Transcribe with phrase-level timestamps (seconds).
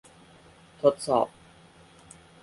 [0.81, 1.27] ทดสอบ